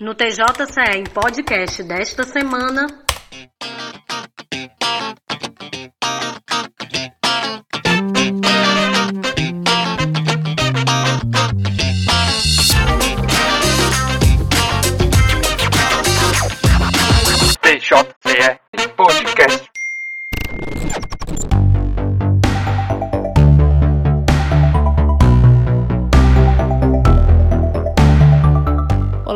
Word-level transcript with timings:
No 0.00 0.14
TJCE 0.14 0.96
em 0.96 1.04
podcast 1.12 1.82
desta 1.82 2.22
semana. 2.22 3.07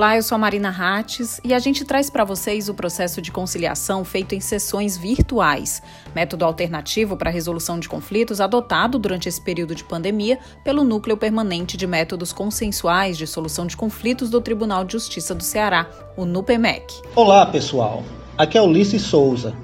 Olá, 0.03 0.16
eu 0.16 0.23
sou 0.25 0.34
a 0.34 0.39
Marina 0.39 0.69
Rates 0.69 1.41
e 1.45 1.55
a 1.55 1.61
gente 1.61 1.85
traz 1.85 2.11
para 2.11 2.25
vocês 2.25 2.68
o 2.68 2.75
processo 2.75 3.22
de 3.22 3.31
conciliação 3.31 4.04
feito 4.04 4.35
em 4.35 4.40
sessões 4.40 4.96
virtuais, 4.96 5.81
método 6.13 6.45
alternativo 6.45 7.17
para 7.17 7.31
resolução 7.31 7.79
de 7.79 7.89
conflitos 7.89 8.40
adotado 8.40 8.99
durante 8.99 9.29
esse 9.29 9.40
período 9.40 9.76
de 9.76 9.85
pandemia 9.85 10.40
pelo 10.64 10.82
Núcleo 10.82 11.17
Permanente 11.17 11.76
de 11.76 11.86
Métodos 11.86 12.32
Consensuais 12.32 13.17
de 13.17 13.29
Solução 13.29 13.64
de 13.64 13.76
Conflitos 13.76 14.29
do 14.29 14.40
Tribunal 14.40 14.85
de 14.85 14.95
Justiça 14.95 15.36
do 15.36 15.45
Ceará, 15.45 15.89
o 16.17 16.25
NUPEMEC. 16.25 17.00
Olá, 17.14 17.46
pessoal. 17.46 18.03
Aqui 18.37 18.59
é 18.59 18.61
Ulisses 18.61 19.03
Souza. 19.03 19.54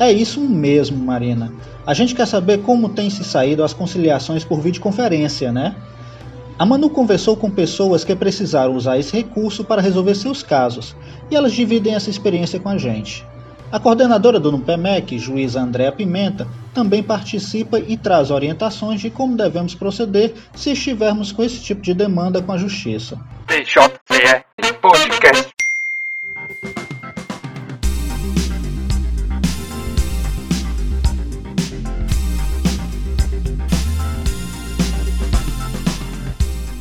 É 0.00 0.10
isso 0.10 0.40
mesmo, 0.40 0.98
Marina. 0.98 1.54
A 1.86 1.94
gente 1.94 2.12
quer 2.12 2.26
saber 2.26 2.60
como 2.62 2.88
tem 2.88 3.08
se 3.08 3.22
saído 3.22 3.62
as 3.62 3.72
conciliações 3.72 4.44
por 4.44 4.60
videoconferência, 4.60 5.52
né? 5.52 5.76
A 6.58 6.64
Manu 6.64 6.88
conversou 6.88 7.36
com 7.36 7.50
pessoas 7.50 8.02
que 8.02 8.16
precisaram 8.16 8.74
usar 8.74 8.98
esse 8.98 9.14
recurso 9.14 9.62
para 9.62 9.82
resolver 9.82 10.14
seus 10.14 10.42
casos, 10.42 10.96
e 11.30 11.36
elas 11.36 11.52
dividem 11.52 11.94
essa 11.94 12.08
experiência 12.08 12.58
com 12.58 12.70
a 12.70 12.78
gente. 12.78 13.22
A 13.70 13.78
coordenadora 13.78 14.40
do 14.40 14.50
NUPEMEC, 14.50 15.18
juíza 15.18 15.60
Andréa 15.60 15.92
Pimenta, 15.92 16.48
também 16.72 17.02
participa 17.02 17.78
e 17.78 17.96
traz 17.96 18.30
orientações 18.30 19.02
de 19.02 19.10
como 19.10 19.36
devemos 19.36 19.74
proceder 19.74 20.32
se 20.54 20.70
estivermos 20.70 21.30
com 21.30 21.42
esse 21.42 21.60
tipo 21.60 21.82
de 21.82 21.92
demanda 21.92 22.40
com 22.40 22.52
a 22.52 22.56
Justiça. 22.56 23.18
TJCE 23.46 24.72
Podcast. 24.80 25.55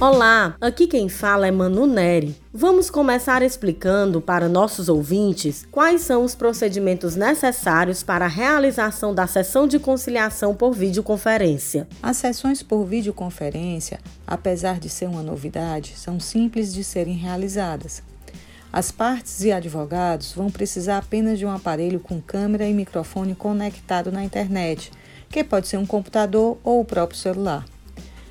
Olá, 0.07 0.55
aqui 0.61 0.85
quem 0.85 1.09
fala 1.09 1.47
é 1.47 1.51
Manu 1.51 1.87
Neri. 1.87 2.39
Vamos 2.53 2.91
começar 2.91 3.41
explicando 3.41 4.21
para 4.21 4.47
nossos 4.47 4.87
ouvintes 4.87 5.65
quais 5.71 6.01
são 6.01 6.23
os 6.23 6.35
procedimentos 6.35 7.15
necessários 7.15 8.03
para 8.03 8.25
a 8.25 8.27
realização 8.27 9.15
da 9.15 9.25
sessão 9.25 9.67
de 9.67 9.79
conciliação 9.79 10.53
por 10.53 10.73
videoconferência. 10.73 11.87
As 12.03 12.17
sessões 12.17 12.61
por 12.61 12.85
videoconferência, 12.85 13.99
apesar 14.27 14.79
de 14.79 14.89
ser 14.89 15.07
uma 15.07 15.23
novidade, 15.23 15.95
são 15.97 16.19
simples 16.19 16.71
de 16.71 16.83
serem 16.83 17.15
realizadas. 17.15 18.03
As 18.71 18.91
partes 18.91 19.43
e 19.43 19.51
advogados 19.51 20.33
vão 20.33 20.51
precisar 20.51 20.99
apenas 20.99 21.39
de 21.39 21.47
um 21.47 21.51
aparelho 21.51 21.99
com 21.99 22.21
câmera 22.21 22.67
e 22.67 22.73
microfone 22.75 23.33
conectado 23.33 24.11
na 24.11 24.23
internet, 24.23 24.91
que 25.31 25.43
pode 25.43 25.67
ser 25.67 25.77
um 25.77 25.85
computador 25.85 26.59
ou 26.63 26.81
o 26.81 26.85
próprio 26.85 27.17
celular. 27.17 27.65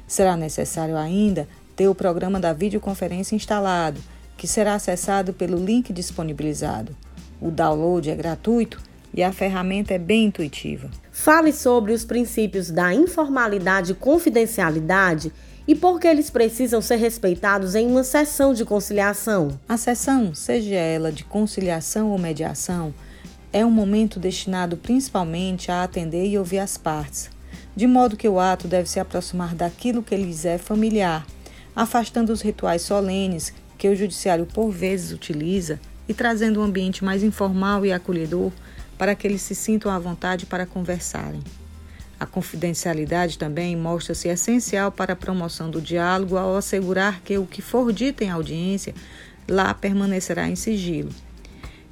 Será 0.06 0.36
necessário 0.36 0.96
ainda 0.96 1.48
ter 1.76 1.88
o 1.88 1.94
programa 1.94 2.40
da 2.40 2.52
videoconferência 2.52 3.34
instalado, 3.34 4.00
que 4.36 4.46
será 4.46 4.74
acessado 4.74 5.32
pelo 5.32 5.56
link 5.56 5.92
disponibilizado. 5.92 6.96
O 7.40 7.50
download 7.50 8.10
é 8.10 8.14
gratuito 8.14 8.80
e 9.12 9.22
a 9.22 9.32
ferramenta 9.32 9.94
é 9.94 9.98
bem 9.98 10.26
intuitiva. 10.26 10.90
Fale 11.12 11.52
sobre 11.52 11.92
os 11.92 12.04
princípios 12.04 12.70
da 12.70 12.92
informalidade 12.92 13.92
e 13.92 13.94
confidencialidade 13.94 15.32
e 15.66 15.74
por 15.74 15.98
que 15.98 16.06
eles 16.06 16.28
precisam 16.28 16.82
ser 16.82 16.96
respeitados 16.96 17.74
em 17.74 17.86
uma 17.86 18.04
sessão 18.04 18.52
de 18.52 18.64
conciliação. 18.64 19.58
A 19.68 19.76
sessão, 19.76 20.34
seja 20.34 20.74
ela 20.74 21.10
de 21.10 21.24
conciliação 21.24 22.10
ou 22.10 22.18
mediação, 22.18 22.92
é 23.52 23.64
um 23.64 23.70
momento 23.70 24.18
destinado 24.18 24.76
principalmente 24.76 25.70
a 25.70 25.84
atender 25.84 26.26
e 26.26 26.36
ouvir 26.36 26.58
as 26.58 26.76
partes, 26.76 27.30
de 27.74 27.86
modo 27.86 28.16
que 28.16 28.28
o 28.28 28.40
ato 28.40 28.66
deve 28.66 28.88
se 28.88 28.98
aproximar 28.98 29.54
daquilo 29.54 30.02
que 30.02 30.16
lhes 30.16 30.44
é 30.44 30.58
familiar, 30.58 31.24
afastando 31.74 32.32
os 32.32 32.40
rituais 32.40 32.82
solenes 32.82 33.52
que 33.76 33.88
o 33.88 33.96
judiciário 33.96 34.46
por 34.46 34.70
vezes 34.70 35.12
utiliza 35.12 35.80
e 36.08 36.14
trazendo 36.14 36.60
um 36.60 36.64
ambiente 36.64 37.04
mais 37.04 37.22
informal 37.22 37.84
e 37.84 37.92
acolhedor 37.92 38.52
para 38.96 39.14
que 39.14 39.26
eles 39.26 39.42
se 39.42 39.54
sintam 39.54 39.90
à 39.90 39.98
vontade 39.98 40.46
para 40.46 40.66
conversarem. 40.66 41.42
A 42.18 42.26
confidencialidade 42.26 43.38
também 43.38 43.76
mostra-se 43.76 44.28
essencial 44.28 44.92
para 44.92 45.14
a 45.14 45.16
promoção 45.16 45.68
do 45.68 45.80
diálogo 45.80 46.36
ao 46.36 46.56
assegurar 46.56 47.20
que 47.20 47.36
o 47.36 47.46
que 47.46 47.60
for 47.60 47.92
dito 47.92 48.22
em 48.22 48.30
audiência 48.30 48.94
lá 49.48 49.74
permanecerá 49.74 50.48
em 50.48 50.56
sigilo. 50.56 51.10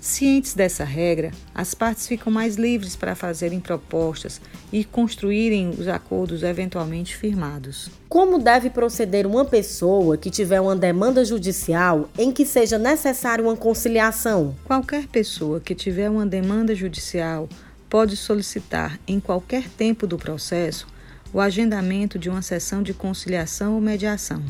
Cientes 0.03 0.53
dessa 0.53 0.83
regra, 0.83 1.31
as 1.55 1.75
partes 1.75 2.09
ficam 2.09 2.33
mais 2.33 2.57
livres 2.57 2.97
para 2.97 3.15
fazerem 3.15 3.61
propostas 3.61 4.41
e 4.73 4.83
construírem 4.83 5.71
os 5.71 5.87
acordos 5.87 6.43
eventualmente 6.43 7.17
firmados. 7.17 7.89
Como 8.09 8.41
deve 8.41 8.69
proceder 8.69 9.29
uma 9.29 9.45
pessoa 9.45 10.17
que 10.17 10.29
tiver 10.29 10.61
uma 10.61 10.75
demanda 10.75 11.25
judicial 11.25 12.11
em 12.19 12.33
que 12.33 12.45
seja 12.45 12.81
necessária 12.81 13.45
uma 13.45 13.57
conciliação? 13.57 14.57
Qualquer 14.65 15.07
pessoa 15.07 15.61
que 15.61 15.73
tiver 15.73 16.11
uma 16.11 16.27
demanda 16.27 16.75
judicial 16.75 17.49
pode 17.89 18.17
solicitar, 18.17 18.99
em 19.07 19.21
qualquer 19.21 19.69
tempo 19.69 20.05
do 20.05 20.19
processo, 20.19 20.85
o 21.33 21.39
agendamento 21.39 22.19
de 22.19 22.29
uma 22.29 22.43
sessão 22.43 22.83
de 22.83 22.93
conciliação 22.93 23.77
ou 23.77 23.81
mediação. 23.81 24.43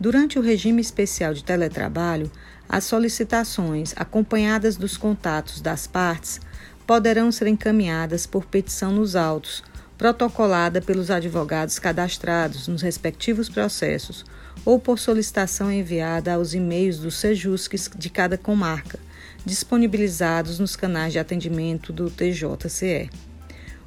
Durante 0.00 0.38
o 0.38 0.42
regime 0.42 0.80
especial 0.80 1.34
de 1.34 1.42
teletrabalho, 1.42 2.30
as 2.68 2.84
solicitações, 2.84 3.92
acompanhadas 3.96 4.76
dos 4.76 4.96
contatos 4.96 5.60
das 5.60 5.88
partes, 5.88 6.40
poderão 6.86 7.32
ser 7.32 7.48
encaminhadas 7.48 8.24
por 8.24 8.44
petição 8.44 8.92
nos 8.92 9.16
autos, 9.16 9.64
protocolada 9.96 10.80
pelos 10.80 11.10
advogados 11.10 11.80
cadastrados 11.80 12.68
nos 12.68 12.80
respectivos 12.80 13.48
processos, 13.48 14.24
ou 14.64 14.78
por 14.78 15.00
solicitação 15.00 15.72
enviada 15.72 16.34
aos 16.34 16.54
e-mails 16.54 16.98
dos 16.98 17.16
sejusques 17.16 17.90
de 17.96 18.08
cada 18.08 18.38
comarca, 18.38 19.00
disponibilizados 19.44 20.60
nos 20.60 20.76
canais 20.76 21.12
de 21.12 21.18
atendimento 21.18 21.92
do 21.92 22.08
TJCE. 22.08 23.10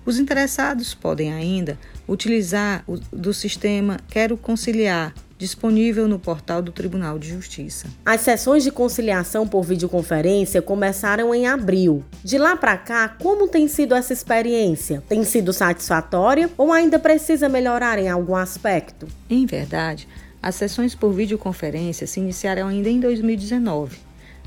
Os 0.06 0.18
interessados 0.18 0.94
podem 0.94 1.32
ainda 1.32 1.80
utilizar 2.08 2.84
do 3.14 3.34
sistema 3.34 3.98
Quero 4.10 4.36
Conciliar 4.36 5.14
disponível 5.42 6.08
no 6.08 6.20
portal 6.20 6.62
do 6.62 6.72
Tribunal 6.72 7.18
de 7.18 7.30
Justiça. 7.30 7.88
As 8.06 8.22
sessões 8.22 8.64
de 8.64 8.70
conciliação 8.70 9.48
por 9.48 9.64
videoconferência 9.64 10.62
começaram 10.62 11.34
em 11.34 11.48
abril. 11.48 12.04
De 12.24 12.38
lá 12.38 12.56
para 12.56 12.78
cá, 12.78 13.10
como 13.20 13.48
tem 13.48 13.68
sido 13.68 13.96
essa 13.96 14.14
experiência? 14.14 15.02
Tem 15.10 15.24
sido 15.24 15.52
satisfatória 15.52 16.48
ou 16.56 16.72
ainda 16.72 17.00
precisa 17.00 17.50
melhorar 17.50 17.98
em 17.98 18.08
algum 18.08 18.36
aspecto? 18.36 19.08
Em 19.28 19.48
verdade, 19.48 20.08
as 20.44 20.54
sessões 20.54 20.94
por 20.94 21.12
videoconferência 21.12 22.06
se 22.06 22.20
iniciaram 22.20 22.68
ainda 22.68 22.90
em 22.90 23.00
2019, 23.00 23.98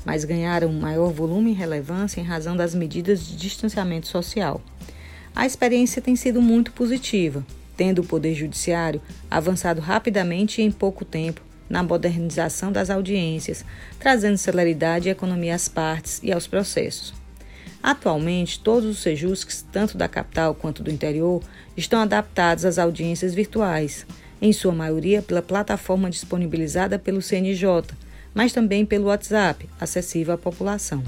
mas 0.05 0.23
ganharam 0.23 0.71
maior 0.71 1.11
volume 1.11 1.51
e 1.51 1.53
relevância 1.53 2.21
em 2.21 2.23
razão 2.23 2.55
das 2.55 2.73
medidas 2.73 3.27
de 3.27 3.35
distanciamento 3.35 4.07
social. 4.07 4.61
A 5.35 5.45
experiência 5.45 6.01
tem 6.01 6.15
sido 6.15 6.41
muito 6.41 6.71
positiva 6.71 7.45
tendo 7.75 8.01
o 8.01 8.05
Poder 8.05 8.33
Judiciário 8.33 9.01
avançado 9.29 9.81
rapidamente 9.81 10.61
e 10.61 10.65
em 10.65 10.71
pouco 10.71 11.03
tempo 11.03 11.41
na 11.69 11.81
modernização 11.81 12.71
das 12.71 12.89
audiências, 12.89 13.65
trazendo 13.99 14.37
celeridade 14.37 15.07
e 15.07 15.11
economia 15.11 15.55
às 15.55 15.67
partes 15.67 16.19
e 16.23 16.31
aos 16.31 16.47
processos. 16.47 17.13
Atualmente, 17.81 18.59
todos 18.59 18.89
os 18.89 18.99
sejusques, 18.99 19.65
tanto 19.71 19.97
da 19.97 20.07
capital 20.07 20.55
quanto 20.55 20.81
do 20.81 20.91
interior, 20.91 21.41
estão 21.77 22.01
adaptados 22.01 22.65
às 22.65 22.79
audiências 22.79 23.33
virtuais, 23.33 24.05
em 24.41 24.51
sua 24.51 24.73
maioria 24.73 25.21
pela 25.21 25.41
plataforma 25.41 26.09
disponibilizada 26.09 26.97
pelo 26.97 27.21
CNJ, 27.21 27.67
mas 28.33 28.51
também 28.51 28.85
pelo 28.85 29.05
WhatsApp, 29.05 29.69
acessível 29.79 30.33
à 30.33 30.37
população. 30.37 31.03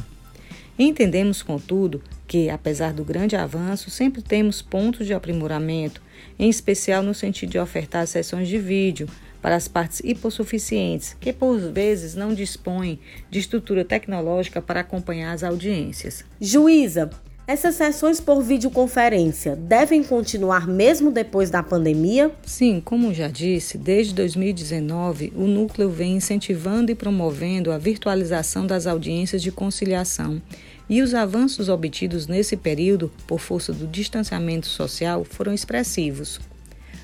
Entendemos, 0.78 1.42
contudo, 1.42 2.02
que, 2.28 2.50
apesar 2.50 2.94
do 2.94 3.06
grande 3.06 3.36
avanço, 3.36 3.90
sempre 3.90 4.22
temos 4.22 4.62
pontos 4.62 5.08
de 5.08 5.14
aprimoramento, 5.14 6.02
em 6.38 6.50
especial 6.50 7.02
no 7.02 7.14
sentido 7.14 7.52
de 7.52 7.60
ofertar 7.60 8.06
sessões 8.06 8.48
de 8.48 8.60
vídeo 8.60 9.08
para 9.42 9.56
as 9.56 9.68
partes 9.68 10.02
hipossuficientes, 10.04 11.16
que 11.20 11.32
por 11.32 11.58
vezes 11.58 12.16
não 12.16 12.34
dispõem 12.34 13.00
de 13.30 13.40
estrutura 13.40 13.86
tecnológica 13.86 14.62
para 14.62 14.82
acompanhar 14.82 15.32
as 15.32 15.44
audiências. 15.44 16.26
Juíza, 16.42 17.10
Essas 17.50 17.76
sessões 17.76 18.20
por 18.20 18.44
videoconferência 18.44 19.56
devem 19.56 20.04
continuar 20.04 20.68
mesmo 20.68 21.10
depois 21.12 21.50
da 21.50 21.64
pandemia? 21.64 22.30
Sim, 22.46 22.82
como 22.84 23.14
já 23.14 23.30
disse, 23.30 23.78
desde 23.78 24.14
2019 24.14 25.32
o 25.34 25.48
núcleo 25.48 25.90
vem 25.90 26.18
incentivando 26.18 26.92
e 26.92 26.96
promovendo 26.96 27.72
a 27.72 27.78
virtualização 27.78 28.68
das 28.68 28.86
audiências 28.86 29.42
de 29.42 29.50
conciliação. 29.50 30.42
E 30.90 31.02
os 31.02 31.14
avanços 31.14 31.68
obtidos 31.68 32.28
nesse 32.28 32.56
período, 32.56 33.12
por 33.28 33.40
força 33.40 33.74
do 33.74 33.86
distanciamento 33.86 34.68
social, 34.68 35.26
foram 35.26 35.54
expressivos. 35.54 36.40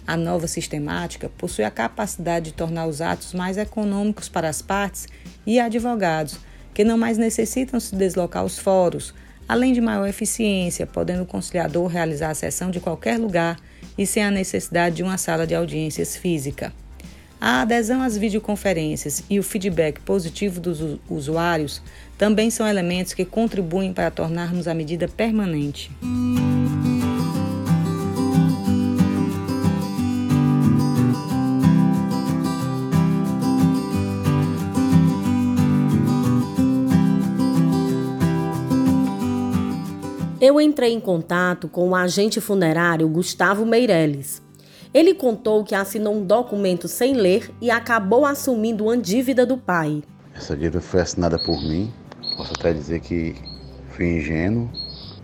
A 0.07 0.15
nova 0.15 0.47
sistemática 0.47 1.29
possui 1.37 1.65
a 1.65 1.71
capacidade 1.71 2.51
de 2.51 2.53
tornar 2.53 2.87
os 2.87 3.01
atos 3.01 3.33
mais 3.33 3.57
econômicos 3.57 4.29
para 4.29 4.47
as 4.47 4.61
partes 4.61 5.07
e 5.45 5.59
advogados, 5.59 6.37
que 6.73 6.83
não 6.83 6.97
mais 6.97 7.17
necessitam 7.17 7.79
se 7.79 7.95
deslocar 7.95 8.43
aos 8.43 8.57
fóruns, 8.57 9.13
além 9.47 9.73
de 9.73 9.81
maior 9.81 10.07
eficiência, 10.07 10.87
podendo 10.87 11.23
o 11.23 11.27
conciliador 11.27 11.87
realizar 11.87 12.29
a 12.29 12.35
sessão 12.35 12.71
de 12.71 12.79
qualquer 12.79 13.19
lugar 13.19 13.59
e 13.97 14.05
sem 14.05 14.23
a 14.23 14.31
necessidade 14.31 14.95
de 14.95 15.03
uma 15.03 15.17
sala 15.17 15.45
de 15.45 15.55
audiências 15.55 16.15
física. 16.15 16.73
A 17.45 17.63
adesão 17.63 18.01
às 18.01 18.17
videoconferências 18.17 19.21
e 19.29 19.37
o 19.37 19.43
feedback 19.43 19.99
positivo 19.99 20.61
dos 20.61 20.97
usuários 21.09 21.81
também 22.17 22.49
são 22.49 22.65
elementos 22.65 23.13
que 23.13 23.25
contribuem 23.25 23.91
para 23.91 24.09
tornarmos 24.09 24.65
a 24.65 24.73
medida 24.73 25.09
permanente. 25.09 25.91
eu 40.39 40.59
entrei 40.59 40.91
em 40.91 40.99
contato 40.99 41.69
com 41.69 41.89
o 41.89 41.95
agente 41.95 42.41
funerário 42.41 43.07
Gustavo 43.07 43.65
Meirelles. 43.65 44.42
Ele 44.93 45.15
contou 45.15 45.63
que 45.63 45.73
assinou 45.73 46.13
um 46.13 46.23
documento 46.23 46.87
sem 46.87 47.15
ler 47.15 47.51
e 47.59 47.71
acabou 47.71 48.27
assumindo 48.27 48.83
uma 48.83 48.95
dívida 48.95 49.43
do 49.43 49.57
pai. 49.57 50.03
Essa 50.35 50.55
dívida 50.55 50.81
foi 50.81 51.01
assinada 51.01 51.39
por 51.39 51.59
mim. 51.63 51.91
Posso 52.37 52.53
até 52.53 52.71
dizer 52.71 52.99
que 52.99 53.33
fui 53.89 54.17
ingênuo 54.17 54.69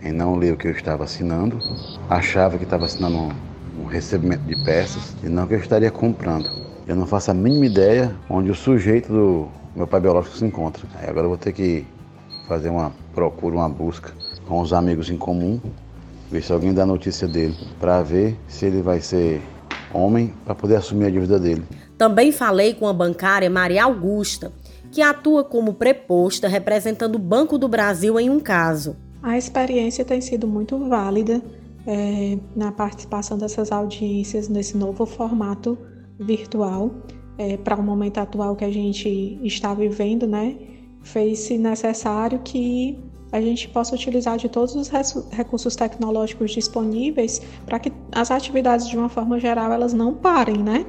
em 0.02 0.10
não 0.10 0.34
ler 0.34 0.54
o 0.54 0.56
que 0.56 0.66
eu 0.66 0.72
estava 0.72 1.04
assinando. 1.04 1.60
Achava 2.08 2.58
que 2.58 2.64
estava 2.64 2.84
assinando 2.84 3.32
um, 3.78 3.84
recebimento 3.84 4.42
de 4.42 4.56
peças 4.64 5.14
e 5.22 5.28
não 5.28 5.46
que 5.46 5.54
eu 5.54 5.60
estaria 5.60 5.90
comprando. 5.92 6.50
Eu 6.88 6.96
não 6.96 7.06
faço 7.06 7.30
a 7.30 7.34
mínima 7.34 7.66
ideia 7.66 8.12
onde 8.28 8.50
o 8.50 8.54
sujeito 8.56 9.12
do 9.12 9.48
meu 9.76 9.86
pai 9.86 10.00
biológico 10.00 10.36
se 10.36 10.44
encontra. 10.44 10.82
Aí 10.96 11.08
agora 11.08 11.26
eu 11.26 11.28
vou 11.28 11.38
ter 11.38 11.52
que 11.52 11.86
fazer 12.48 12.70
uma 12.70 12.92
procura, 13.14 13.54
uma 13.54 13.68
busca 13.68 14.12
com 14.48 14.60
os 14.60 14.72
amigos 14.72 15.10
em 15.10 15.16
comum, 15.16 15.60
ver 16.28 16.42
se 16.42 16.52
alguém 16.52 16.74
dá 16.74 16.84
notícia 16.84 17.28
dele, 17.28 17.56
para 17.78 18.02
ver 18.02 18.36
se 18.48 18.66
ele 18.66 18.82
vai 18.82 19.00
ser 19.00 19.40
homem 19.92 20.32
para 20.44 20.54
poder 20.54 20.76
assumir 20.76 21.06
a 21.06 21.10
dívida 21.10 21.38
dele. 21.38 21.62
Também 21.96 22.32
falei 22.32 22.74
com 22.74 22.86
a 22.86 22.92
bancária 22.92 23.50
Maria 23.50 23.84
Augusta, 23.84 24.52
que 24.90 25.02
atua 25.02 25.44
como 25.44 25.74
preposta 25.74 26.48
representando 26.48 27.16
o 27.16 27.18
Banco 27.18 27.58
do 27.58 27.68
Brasil 27.68 28.18
em 28.18 28.30
um 28.30 28.40
caso. 28.40 28.96
A 29.22 29.36
experiência 29.36 30.04
tem 30.04 30.20
sido 30.20 30.46
muito 30.46 30.78
válida 30.88 31.42
é, 31.86 32.38
na 32.56 32.72
participação 32.72 33.36
dessas 33.36 33.70
audiências 33.70 34.48
nesse 34.48 34.76
novo 34.76 35.04
formato 35.04 35.78
virtual. 36.18 36.90
É, 37.38 37.56
para 37.56 37.76
o 37.76 37.82
momento 37.82 38.18
atual 38.18 38.54
que 38.54 38.64
a 38.64 38.70
gente 38.70 39.38
está 39.42 39.72
vivendo, 39.72 40.26
né, 40.26 40.56
fez-se 41.02 41.56
necessário 41.56 42.40
que 42.40 42.98
a 43.32 43.40
gente 43.40 43.68
possa 43.68 43.94
utilizar 43.94 44.36
de 44.36 44.48
todos 44.48 44.74
os 44.74 44.90
recursos 45.30 45.76
tecnológicos 45.76 46.50
disponíveis 46.50 47.40
para 47.64 47.78
que 47.78 47.92
as 48.12 48.30
atividades 48.30 48.88
de 48.88 48.96
uma 48.96 49.08
forma 49.08 49.38
geral 49.38 49.72
elas 49.72 49.92
não 49.92 50.14
parem, 50.14 50.58
né? 50.58 50.84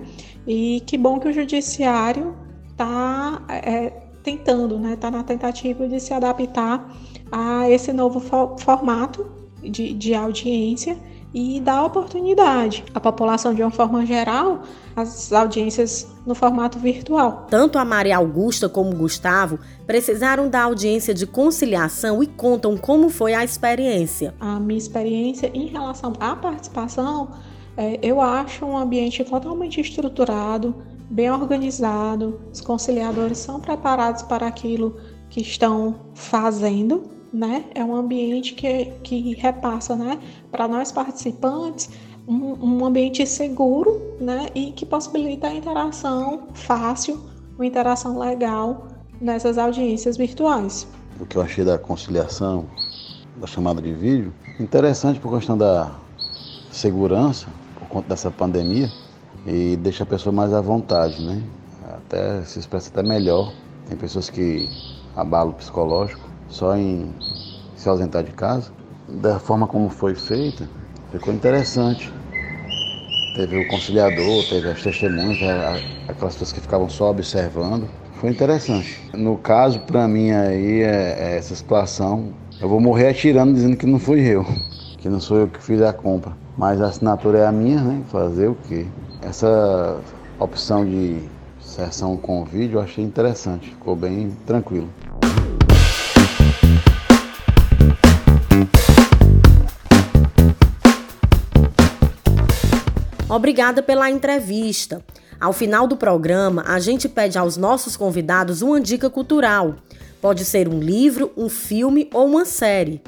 E 0.48 0.82
que 0.88 0.98
bom 0.98 1.20
que 1.20 1.28
o 1.28 1.34
judiciário 1.34 2.36
está 2.70 3.44
é, 3.48 3.90
tentando, 4.24 4.80
né? 4.80 4.94
Está 4.94 5.12
na 5.12 5.24
tentativa 5.24 5.88
de 5.88 6.00
se 6.00 6.14
adaptar 6.14 6.92
a 7.32 7.70
esse 7.70 7.94
novo 7.94 8.20
fo 8.20 8.56
formato 8.58 9.26
de, 9.62 9.94
de 9.94 10.14
audiência 10.14 10.98
e 11.34 11.60
dar 11.62 11.86
oportunidade 11.86 12.84
à 12.94 13.00
população 13.00 13.54
de 13.54 13.62
uma 13.62 13.72
forma 13.72 14.06
geral 14.06 14.64
as 14.96 15.32
audiências 15.32 16.08
no 16.26 16.36
formato 16.36 16.78
virtual. 16.78 17.48
Tanto 17.50 17.80
a 17.80 17.86
Maria 17.86 18.18
Augusta 18.18 18.68
como 18.68 18.92
o 18.92 18.96
Gustavo 18.96 19.60
precisaram 19.88 20.50
da 20.50 20.64
audiência 20.64 21.14
de 21.14 21.26
conciliação 21.26 22.22
e 22.22 22.28
contam 22.28 22.78
como 22.78 23.10
foi 23.10 23.34
a 23.34 23.44
experiência. 23.44 24.34
A 24.40 24.60
minha 24.60 24.78
experiência 24.78 25.50
em 25.54 25.68
relação 25.68 26.14
à 26.20 26.36
participação, 26.36 27.30
é, 27.78 27.98
eu 28.02 28.20
acho 28.20 28.66
um 28.66 28.78
ambiente 28.78 29.24
totalmente 29.24 29.80
estruturado, 29.80 30.76
bem 31.10 31.32
organizado, 31.32 32.42
os 32.52 32.60
conciliadores 32.60 33.38
são 33.38 33.60
preparados 33.60 34.24
para 34.24 34.48
aquilo 34.48 34.98
que 35.30 35.42
estão 35.42 35.96
fazendo 36.14 37.21
né? 37.34 37.66
É 37.74 37.84
um 37.84 37.96
ambiente 37.96 38.54
que, 38.54 38.86
que 39.04 39.36
repassa, 39.36 39.96
né, 39.96 40.20
para 40.52 40.68
nós 40.68 40.92
participantes, 40.92 41.90
um, 42.28 42.54
um, 42.62 42.86
ambiente 42.86 43.26
seguro, 43.26 44.02
né, 44.20 44.48
e 44.54 44.72
que 44.72 44.86
possibilita 44.86 45.48
a 45.48 45.54
interação 45.54 46.44
fácil, 46.54 47.20
uma 47.56 47.66
interação 47.66 48.20
legal 48.20 48.88
nessas 49.20 49.58
audiências 49.58 50.18
virtuais. 50.18 50.88
O 51.20 51.26
que 51.26 51.38
eu 51.38 51.42
achei 51.42 51.64
da 51.64 51.78
conciliação, 51.78 52.66
da 53.38 53.48
chamada 53.48 53.82
de 53.82 53.94
vídeo, 53.94 54.34
interessante 54.60 55.20
por 55.20 55.32
questão 55.38 55.58
da 55.58 55.92
segurança, 56.72 57.48
por 57.78 57.88
conta 57.88 58.10
dessa 58.10 58.30
pandemia, 58.30 58.90
e 59.46 59.76
deixa 59.78 60.04
a 60.04 60.06
pessoa 60.06 60.34
mais 60.34 60.54
à 60.54 60.62
vontade, 60.62 61.24
né? 61.24 61.42
Até 61.88 62.44
se 62.44 62.60
expressa 62.60 62.90
até 62.90 63.02
melhor. 63.02 63.52
Tem 63.88 63.98
pessoas 63.98 64.30
que 64.30 64.70
abalo 65.16 65.54
psicológico 65.54 66.31
só 66.52 66.76
em 66.76 67.12
se 67.76 67.90
ausentar 67.90 68.24
de 68.24 68.32
casa. 68.32 68.70
Da 69.08 69.40
forma 69.40 69.68
como 69.68 69.90
foi 69.90 70.14
feita, 70.14 70.68
ficou 71.12 71.34
interessante. 71.34 72.12
Teve 73.34 73.58
o 73.58 73.64
conciliador, 73.66 74.44
teve 74.44 74.70
as 74.70 74.82
testemunhas, 74.82 75.38
aquelas 76.08 76.34
pessoas 76.34 76.52
que 76.52 76.60
ficavam 76.62 76.90
só 76.90 77.10
observando. 77.10 77.88
Foi 78.20 78.30
interessante. 78.30 79.02
No 79.16 79.38
caso, 79.38 79.80
para 79.80 80.08
mim 80.08 80.32
aí, 80.32 80.82
é, 80.82 81.18
é 81.18 81.38
essa 81.38 81.56
situação, 81.56 82.34
eu 82.60 82.70
vou 82.70 82.80
morrer 82.80 83.08
atirando 83.08 83.54
dizendo 83.54 83.76
que 83.76 83.86
não 83.86 83.98
fui 83.98 84.22
eu, 84.22 84.46
que 85.00 85.10
não 85.10 85.20
sou 85.20 85.38
eu 85.38 85.48
que 85.48 85.64
fiz 85.64 85.82
a 85.82 85.92
compra. 85.92 86.34
Mas 86.58 86.82
a 86.82 86.88
assinatura 86.88 87.40
é 87.40 87.46
a 87.48 87.52
minha, 87.52 87.82
né? 87.82 88.04
Fazer 88.12 88.48
o 88.48 88.56
quê? 88.68 88.86
Essa 89.22 90.00
opção 90.38 90.86
de 90.86 91.18
sessão 91.60 92.18
com 92.18 92.44
vídeo 92.44 92.78
eu 92.78 92.82
achei 92.82 93.04
interessante, 93.04 93.70
ficou 93.70 93.96
bem 93.96 94.32
tranquilo. 94.46 94.90
Obrigada 103.32 103.82
pela 103.82 104.12
entrevista. 104.12 105.02
Ao 105.40 105.54
final 105.54 105.88
do 105.88 105.96
programa, 105.96 106.66
a 106.68 106.82
gente 106.82 107.08
pede 107.08 107.38
aos 107.38 107.56
nossos 107.56 107.96
convidados 107.96 108.62
uma 108.62 108.78
dica 108.78 109.10
cultural. 109.10 109.78
Pode 110.20 110.44
ser 110.44 110.68
um 110.68 110.82
livro, 110.82 111.32
um 111.38 111.48
filme 111.48 112.10
ou 112.14 112.28
uma 112.28 112.44
série. 112.44 113.02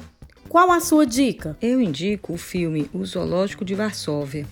Qual 0.48 0.72
a 0.72 0.80
sua 0.80 1.04
dica? 1.04 1.58
Eu 1.60 1.78
indico 1.78 2.32
o 2.32 2.38
filme 2.38 2.88
O 2.94 3.04
Zoológico 3.04 3.66
de 3.66 3.74
Varsóvia. 3.74 4.46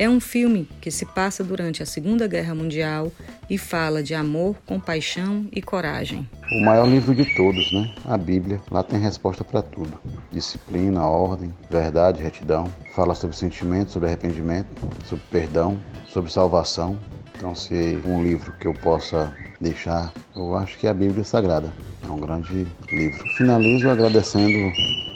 É 0.00 0.08
um 0.08 0.18
filme 0.18 0.66
que 0.80 0.90
se 0.90 1.04
passa 1.04 1.44
durante 1.44 1.82
a 1.82 1.86
Segunda 1.86 2.26
Guerra 2.26 2.54
Mundial 2.54 3.12
e 3.50 3.58
fala 3.58 4.02
de 4.02 4.14
amor, 4.14 4.56
compaixão 4.64 5.46
e 5.52 5.60
coragem. 5.60 6.26
O 6.50 6.64
maior 6.64 6.88
livro 6.88 7.14
de 7.14 7.26
todos, 7.36 7.70
né? 7.70 7.92
A 8.06 8.16
Bíblia. 8.16 8.62
Lá 8.70 8.82
tem 8.82 8.98
resposta 8.98 9.44
para 9.44 9.60
tudo: 9.60 10.00
disciplina, 10.32 11.06
ordem, 11.06 11.52
verdade, 11.68 12.22
retidão. 12.22 12.64
Fala 12.94 13.14
sobre 13.14 13.36
sentimento, 13.36 13.90
sobre 13.90 14.08
arrependimento, 14.08 14.70
sobre 15.04 15.22
perdão, 15.30 15.78
sobre 16.08 16.32
salvação. 16.32 16.98
Então, 17.36 17.54
se 17.54 17.98
um 18.06 18.22
livro 18.22 18.52
que 18.52 18.66
eu 18.66 18.72
possa 18.72 19.36
deixar, 19.60 20.14
eu 20.34 20.56
acho 20.56 20.78
que 20.78 20.86
é 20.86 20.90
a 20.90 20.94
Bíblia 20.94 21.24
Sagrada. 21.24 21.70
É 22.02 22.10
um 22.10 22.18
grande 22.18 22.66
livro. 22.90 23.28
Finalizo 23.36 23.90
agradecendo 23.90 24.72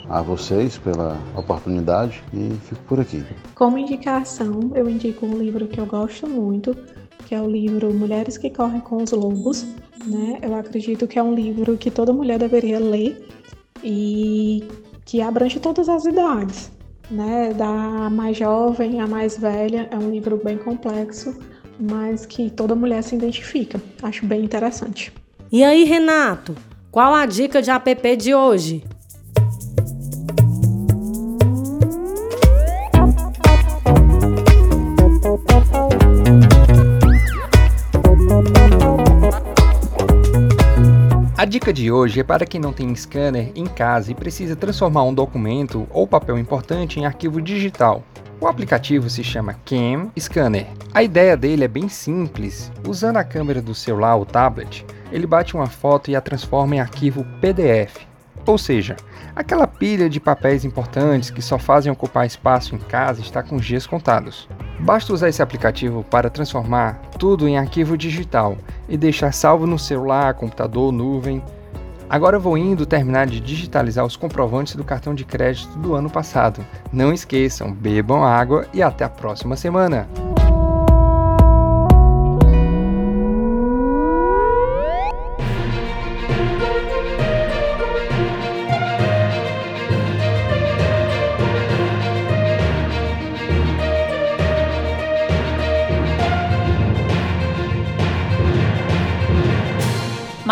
a 0.09 0.21
vocês 0.21 0.77
pela 0.77 1.17
oportunidade 1.35 2.23
e 2.33 2.53
fico 2.67 2.81
por 2.83 2.99
aqui. 2.99 3.23
Como 3.53 3.77
indicação, 3.77 4.71
eu 4.75 4.89
indico 4.89 5.25
um 5.25 5.37
livro 5.37 5.67
que 5.67 5.79
eu 5.79 5.85
gosto 5.85 6.27
muito, 6.27 6.75
que 7.25 7.33
é 7.33 7.41
o 7.41 7.49
livro 7.49 7.93
Mulheres 7.93 8.37
que 8.37 8.49
Correm 8.49 8.79
com 8.79 9.01
os 9.01 9.11
Lobos. 9.11 9.65
Né? 10.05 10.39
Eu 10.41 10.55
acredito 10.55 11.07
que 11.07 11.17
é 11.17 11.23
um 11.23 11.33
livro 11.33 11.77
que 11.77 11.89
toda 11.89 12.13
mulher 12.13 12.37
deveria 12.37 12.79
ler 12.79 13.27
e 13.83 14.63
que 15.03 15.21
abrange 15.21 15.59
todas 15.59 15.87
as 15.87 16.05
idades, 16.05 16.71
né? 17.09 17.53
Da 17.53 18.09
mais 18.09 18.37
jovem 18.37 18.99
à 18.99 19.07
mais 19.07 19.37
velha. 19.37 19.87
É 19.91 19.97
um 19.97 20.09
livro 20.09 20.39
bem 20.43 20.57
complexo, 20.57 21.37
mas 21.79 22.25
que 22.25 22.49
toda 22.49 22.75
mulher 22.75 23.03
se 23.03 23.15
identifica. 23.15 23.81
Acho 24.01 24.25
bem 24.25 24.43
interessante. 24.43 25.13
E 25.51 25.63
aí, 25.63 25.83
Renato, 25.83 26.55
qual 26.91 27.13
a 27.13 27.25
dica 27.25 27.61
de 27.61 27.69
app 27.69 28.15
de 28.15 28.33
hoje? 28.33 28.83
A 41.37 41.43
dica 41.43 41.73
de 41.73 41.91
hoje 41.91 42.21
é 42.21 42.23
para 42.23 42.45
quem 42.45 42.61
não 42.61 42.71
tem 42.71 42.95
scanner 42.95 43.51
em 43.55 43.65
casa 43.65 44.09
e 44.09 44.15
precisa 44.15 44.55
transformar 44.55 45.03
um 45.03 45.13
documento 45.13 45.85
ou 45.89 46.07
papel 46.07 46.39
importante 46.39 46.97
em 46.97 47.05
arquivo 47.05 47.41
digital. 47.41 48.05
O 48.39 48.47
aplicativo 48.47 49.09
se 49.09 49.21
chama 49.21 49.59
Cam 49.65 50.09
Scanner. 50.17 50.65
A 50.93 51.03
ideia 51.03 51.35
dele 51.35 51.65
é 51.65 51.67
bem 51.67 51.89
simples. 51.89 52.71
Usando 52.87 53.17
a 53.17 53.23
câmera 53.25 53.61
do 53.61 53.75
celular 53.75 54.15
ou 54.15 54.25
tablet, 54.25 54.85
ele 55.11 55.27
bate 55.27 55.55
uma 55.55 55.67
foto 55.67 56.09
e 56.09 56.15
a 56.15 56.21
transforma 56.21 56.77
em 56.77 56.79
arquivo 56.79 57.25
PDF. 57.41 58.07
Ou 58.45 58.57
seja, 58.57 58.95
aquela 59.35 59.67
pilha 59.67 60.09
de 60.09 60.21
papéis 60.21 60.63
importantes 60.63 61.29
que 61.29 61.41
só 61.41 61.59
fazem 61.59 61.91
ocupar 61.91 62.25
espaço 62.25 62.75
em 62.75 62.79
casa 62.79 63.19
está 63.19 63.43
com 63.43 63.57
dias 63.57 63.85
contados. 63.85 64.47
Basta 64.79 65.13
usar 65.13 65.29
esse 65.29 65.41
aplicativo 65.41 66.03
para 66.03 66.29
transformar 66.29 66.99
tudo 67.17 67.47
em 67.47 67.57
arquivo 67.57 67.97
digital 67.97 68.57
e 68.87 68.97
deixar 68.97 69.33
salvo 69.33 69.65
no 69.65 69.79
celular, 69.79 70.33
computador, 70.33 70.91
nuvem. 70.91 71.41
Agora 72.09 72.37
vou 72.37 72.57
indo 72.57 72.85
terminar 72.85 73.25
de 73.25 73.39
digitalizar 73.39 74.05
os 74.05 74.15
comprovantes 74.15 74.75
do 74.75 74.83
cartão 74.83 75.15
de 75.15 75.25
crédito 75.25 75.77
do 75.79 75.95
ano 75.95 76.09
passado. 76.09 76.63
Não 76.91 77.11
esqueçam, 77.11 77.71
bebam 77.71 78.23
água 78.23 78.67
e 78.73 78.81
até 78.81 79.03
a 79.03 79.09
próxima 79.09 79.55
semana! 79.55 80.07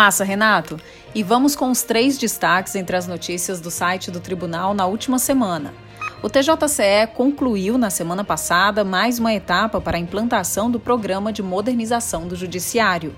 Massa, 0.03 0.25
Renato. 0.25 0.77
E 1.15 1.23
vamos 1.23 1.55
com 1.55 1.71
os 1.71 1.81
três 1.81 2.17
destaques 2.17 2.75
entre 2.75 2.93
as 2.93 3.07
notícias 3.07 3.61
do 3.61 3.71
site 3.71 4.11
do 4.11 4.19
tribunal 4.19 4.73
na 4.73 4.85
última 4.85 5.17
semana. 5.17 5.73
O 6.21 6.29
TJCE 6.29 7.07
concluiu 7.15 7.77
na 7.77 7.89
semana 7.89 8.21
passada 8.21 8.83
mais 8.83 9.17
uma 9.17 9.33
etapa 9.33 9.79
para 9.79 9.95
a 9.95 9.99
implantação 9.99 10.69
do 10.69 10.77
programa 10.77 11.31
de 11.31 11.41
modernização 11.41 12.27
do 12.27 12.35
Judiciário. 12.35 13.15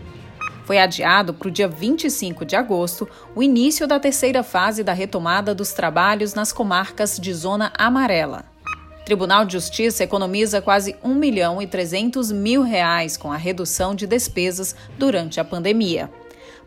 Foi 0.64 0.78
adiado 0.78 1.34
para 1.34 1.48
o 1.48 1.52
dia 1.52 1.68
25 1.68 2.46
de 2.46 2.56
agosto 2.56 3.10
o 3.36 3.42
início 3.42 3.88
da 3.88 4.00
terceira 4.00 4.44
fase 4.44 4.84
da 4.84 4.94
retomada 4.94 5.56
dos 5.56 5.74
trabalhos 5.74 6.36
nas 6.36 6.54
comarcas 6.54 7.18
de 7.20 7.34
Zona 7.34 7.74
Amarela. 7.76 8.46
Tribunal 9.04 9.44
de 9.44 9.54
Justiça 9.54 10.04
economiza 10.04 10.62
quase 10.62 10.96
1 11.04 11.16
milhão 11.16 11.60
e 11.60 11.66
300 11.66 12.32
mil 12.32 12.62
reais 12.62 13.18
com 13.18 13.32
a 13.32 13.38
redução 13.38 13.96
de 13.96 14.06
despesas 14.06 14.76
durante 15.00 15.40
a 15.40 15.44
pandemia. 15.44 16.12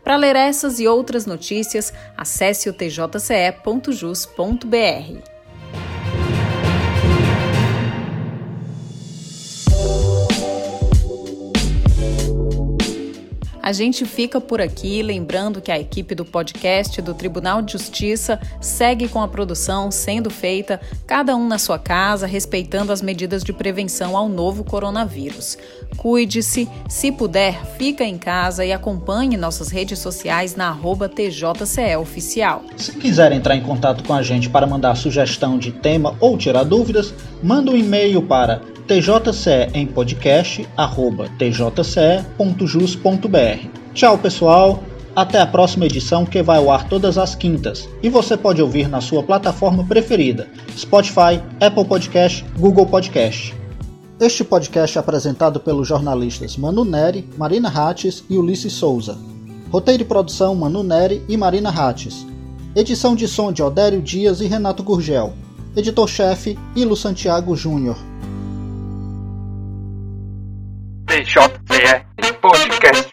Para 0.03 0.15
ler 0.15 0.35
essas 0.35 0.79
e 0.79 0.87
outras 0.87 1.25
notícias, 1.25 1.93
acesse 2.17 2.69
o 2.69 2.73
tjce.jus.br. 2.73 3.79
A 13.69 13.71
gente 13.71 14.03
fica 14.03 14.41
por 14.41 14.59
aqui, 14.59 15.03
lembrando 15.03 15.61
que 15.61 15.71
a 15.71 15.79
equipe 15.79 16.15
do 16.15 16.25
podcast 16.25 16.99
do 17.03 17.13
Tribunal 17.13 17.61
de 17.61 17.73
Justiça 17.73 18.41
segue 18.59 19.07
com 19.07 19.21
a 19.21 19.27
produção 19.27 19.91
sendo 19.91 20.31
feita, 20.31 20.81
cada 21.05 21.35
um 21.35 21.47
na 21.47 21.59
sua 21.59 21.77
casa, 21.77 22.25
respeitando 22.25 22.91
as 22.91 22.99
medidas 22.99 23.43
de 23.43 23.53
prevenção 23.53 24.17
ao 24.17 24.27
novo 24.27 24.63
coronavírus. 24.63 25.55
Cuide-se, 25.97 26.67
se 26.89 27.11
puder, 27.11 27.63
fica 27.77 28.03
em 28.03 28.17
casa 28.17 28.65
e 28.65 28.73
acompanhe 28.73 29.37
nossas 29.37 29.69
redes 29.69 29.99
sociais 29.99 30.55
na 30.55 30.69
arroba 30.69 31.07
TJCE 31.07 31.95
Oficial. 31.95 32.63
Se 32.75 32.93
quiser 32.93 33.31
entrar 33.33 33.55
em 33.55 33.61
contato 33.61 34.03
com 34.03 34.15
a 34.15 34.23
gente 34.23 34.49
para 34.49 34.65
mandar 34.65 34.95
sugestão 34.95 35.59
de 35.59 35.71
tema 35.71 36.17
ou 36.19 36.39
tirar 36.39 36.63
dúvidas, 36.63 37.13
manda 37.43 37.69
um 37.69 37.77
e-mail 37.77 38.23
para 38.23 38.63
TJCE 38.89 39.69
em 39.75 39.85
podcast, 39.85 40.67
arroba 40.75 41.29
tjce.jus.br. 41.37 42.27
Tchau, 43.93 44.17
pessoal! 44.17 44.83
Até 45.15 45.39
a 45.39 45.45
próxima 45.45 45.85
edição 45.85 46.25
que 46.25 46.41
vai 46.41 46.57
ao 46.57 46.71
ar 46.71 46.89
todas 46.89 47.15
as 47.15 47.35
quintas 47.35 47.87
e 48.01 48.09
você 48.09 48.35
pode 48.35 48.63
ouvir 48.63 48.89
na 48.89 48.99
sua 48.99 49.21
plataforma 49.21 49.83
preferida: 49.83 50.49
Spotify, 50.75 51.39
Apple 51.61 51.85
Podcast, 51.85 52.43
Google 52.57 52.87
Podcast. 52.87 53.53
Este 54.19 54.43
podcast 54.43 54.97
é 54.97 55.01
apresentado 55.01 55.59
pelos 55.59 55.87
jornalistas 55.87 56.57
Manu 56.57 56.83
Neri, 56.83 57.29
Marina 57.37 57.69
Hattes 57.69 58.23
e 58.27 58.37
Ulisses 58.37 58.73
Souza. 58.73 59.19
Roteiro 59.69 60.01
e 60.01 60.05
produção 60.05 60.55
Manu 60.55 60.81
Neri 60.81 61.23
e 61.29 61.37
Marina 61.37 61.69
Hattes. 61.69 62.25
Edição 62.75 63.15
de 63.15 63.27
som 63.27 63.51
de 63.51 63.61
Odério 63.61 64.01
Dias 64.01 64.41
e 64.41 64.47
Renato 64.47 64.81
Gurgel. 64.81 65.33
Editor-chefe 65.77 66.57
Ilo 66.75 66.95
Santiago 66.97 67.55
Júnior. 67.55 68.08
Shop 71.25 71.51
you 71.69 72.33
Podcast. 72.41 73.08